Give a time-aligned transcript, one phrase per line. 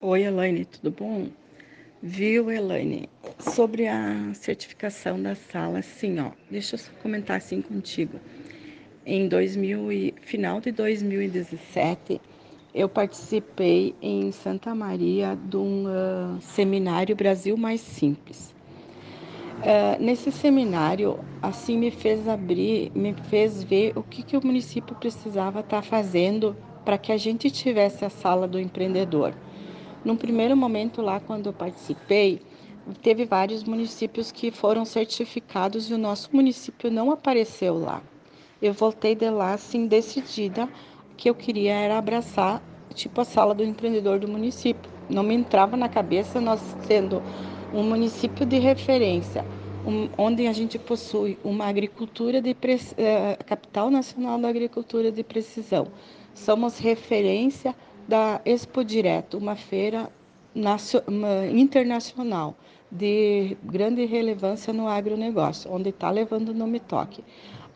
[0.00, 1.26] Oi, Elaine, tudo bom?
[2.00, 3.08] Viu, Elaine?
[3.40, 6.30] Sobre a certificação da sala, sim, ó.
[6.48, 8.20] Deixa eu comentar assim contigo.
[9.04, 12.20] Em 2000 e, final de 2017,
[12.72, 18.54] eu participei em Santa Maria de um uh, seminário Brasil Mais Simples.
[19.58, 24.94] Uh, nesse seminário, assim me fez abrir, me fez ver o que, que o município
[24.94, 29.34] precisava estar tá fazendo para que a gente tivesse a sala do empreendedor.
[30.04, 32.40] Num primeiro momento lá, quando eu participei,
[33.02, 38.02] teve vários municípios que foram certificados e o nosso município não apareceu lá.
[38.60, 40.68] Eu voltei de lá assim decidida
[41.16, 42.62] que eu queria era abraçar
[42.94, 44.90] tipo a sala do empreendedor do município.
[45.08, 47.22] Não me entrava na cabeça nós sendo
[47.72, 49.46] um município de referência,
[49.84, 55.86] um, onde a gente possui uma agricultura de uh, capital nacional da agricultura de precisão.
[56.34, 57.74] Somos referência
[58.08, 60.10] da Expo Direto, uma feira
[61.54, 62.56] internacional
[62.90, 67.22] de grande relevância no agronegócio, onde está levando o nome toque.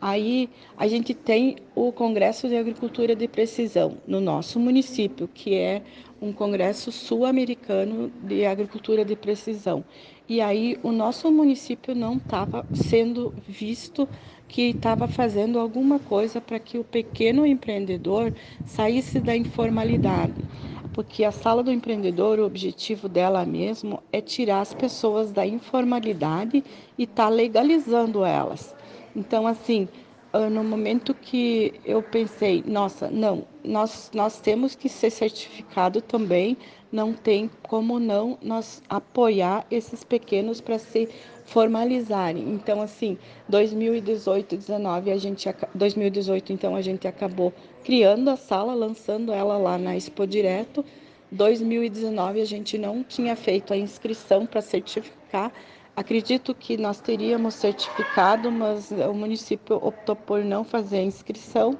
[0.01, 5.81] Aí a gente tem o Congresso de Agricultura de Precisão no nosso município, que é
[6.21, 9.85] um congresso sul-americano de agricultura de precisão.
[10.27, 14.07] E aí o nosso município não estava sendo visto
[14.47, 18.33] que estava fazendo alguma coisa para que o pequeno empreendedor
[18.65, 20.45] saísse da informalidade
[20.93, 26.63] porque a sala do empreendedor, o objetivo dela mesmo é tirar as pessoas da informalidade
[26.95, 28.75] e tá legalizando elas.
[29.15, 29.89] Então, assim,
[30.33, 36.57] no momento que eu pensei, nossa, não, nós, nós temos que ser certificado também,
[36.91, 41.07] não tem como não nós apoiar esses pequenos para se
[41.45, 42.49] formalizarem.
[42.49, 43.17] Então, assim,
[43.47, 47.53] 2018, 19, a gente 2018, então a gente acabou
[47.83, 50.83] criando a sala, lançando ela lá na Expo Direto.
[51.31, 55.51] 2019 a gente não tinha feito a inscrição para certificar.
[55.95, 61.77] Acredito que nós teríamos certificado, mas o município optou por não fazer a inscrição.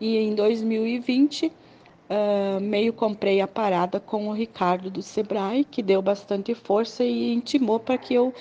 [0.00, 1.52] E em 2020
[2.08, 7.32] Uh, meio comprei a parada com o Ricardo do Sebrae, que deu bastante força e
[7.32, 8.32] intimou para que eu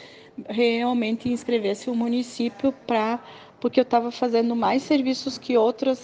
[0.47, 3.19] realmente inscrevesse o município para
[3.59, 5.99] porque eu estava fazendo mais serviços que outras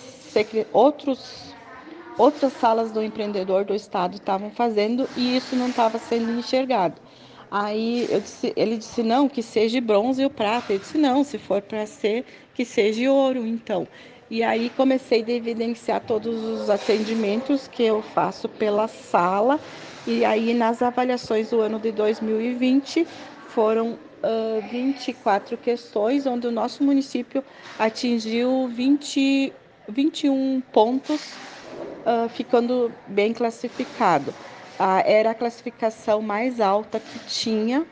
[0.74, 1.56] outros
[2.18, 7.00] outras salas do empreendedor do estado estavam fazendo e isso não estava sendo enxergado.
[7.52, 10.74] Aí disse, ele disse não, que seja bronze e o prata.
[10.74, 13.90] Eu disse não, se for para ser, que seja ouro, então.
[14.30, 19.62] E aí comecei a evidenciar todos os atendimentos que eu faço pela sala.
[20.06, 23.10] E aí nas avaliações do ano de 2020
[23.46, 27.44] foram uh, 24 questões, onde o nosso município
[27.78, 31.42] atingiu 20, 21 pontos,
[32.06, 34.36] uh, ficando bem classificado.
[34.82, 37.86] Uh, era a classificação mais alta que tinha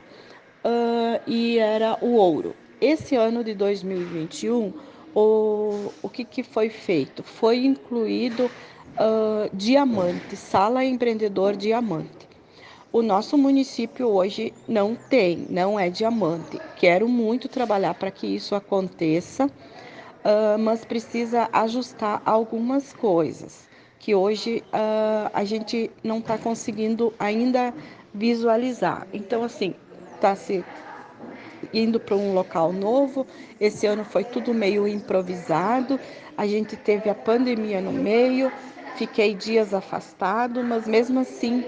[1.28, 2.56] e era o ouro.
[2.82, 4.74] Esse ano de 2021
[5.14, 7.24] o, o que, que foi feito?
[7.24, 12.28] Foi incluído uh, diamante, sala empreendedor diamante.
[12.92, 16.60] O nosso município hoje não tem, não é diamante.
[16.76, 23.69] Quero muito trabalhar para que isso aconteça, uh, mas precisa ajustar algumas coisas
[24.00, 27.76] que hoje uh, a gente não está conseguindo ainda
[28.14, 29.08] visualizar.
[29.14, 29.76] Então, assim,
[30.16, 30.66] está se
[31.74, 33.28] indo para um local novo.
[33.60, 36.00] Esse ano foi tudo meio improvisado.
[36.38, 38.54] A gente teve a pandemia no meio,
[38.94, 41.66] fiquei dias afastado, mas mesmo assim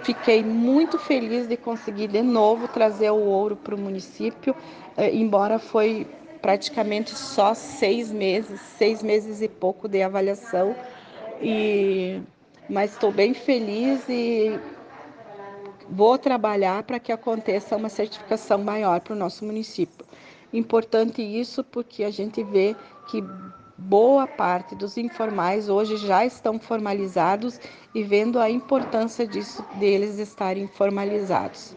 [0.00, 4.54] fiquei muito feliz de conseguir de novo trazer o ouro para o município,
[4.96, 6.06] eh, embora foi
[6.40, 10.76] praticamente só seis meses, seis meses e pouco de avaliação.
[11.40, 12.20] E
[12.68, 14.58] mas estou bem feliz e
[15.88, 20.04] vou trabalhar para que aconteça uma certificação maior para o nosso município.
[20.52, 22.74] Importante isso porque a gente vê
[23.08, 23.22] que
[23.78, 27.60] boa parte dos informais hoje já estão formalizados
[27.94, 31.75] e vendo a importância disso deles estarem formalizados.